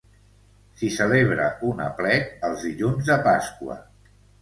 S'hi 0.79 0.89
celebra 0.95 1.51
un 1.73 1.85
aplec 1.89 2.35
els 2.51 2.67
dilluns 2.71 3.15
de 3.15 3.23
Pasqua. 3.33 3.83